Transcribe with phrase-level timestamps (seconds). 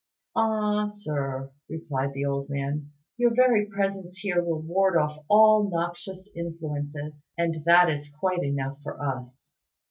[0.35, 6.27] "Ah, Sir," replied the old man, "your very presence here will ward off all noxious
[6.35, 9.51] influences; and that is quite enough for us."